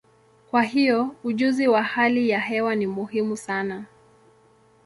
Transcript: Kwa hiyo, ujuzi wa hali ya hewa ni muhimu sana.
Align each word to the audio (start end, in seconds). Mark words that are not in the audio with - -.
Kwa 0.51 0.63
hiyo, 0.63 1.15
ujuzi 1.23 1.67
wa 1.67 1.83
hali 1.83 2.29
ya 2.29 2.39
hewa 2.39 2.75
ni 2.75 2.87
muhimu 2.87 3.37
sana. 3.37 3.85